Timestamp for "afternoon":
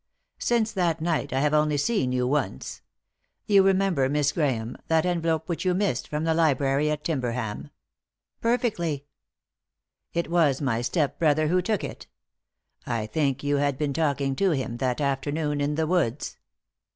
15.01-15.61